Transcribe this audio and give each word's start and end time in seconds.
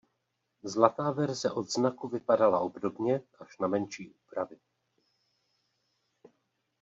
Zlatá 0.63 1.11
verze 1.11 1.51
odznaku 1.51 2.07
vypadala 2.07 2.59
obdobně 2.59 3.21
až 3.39 3.59
na 3.59 3.67
menší 3.67 4.09
úpravy. 4.11 4.59